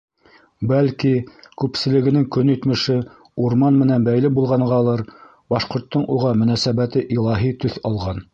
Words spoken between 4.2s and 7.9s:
булғанғалыр, башҡорттоң уға мөнәсәбәте илаһи төҫ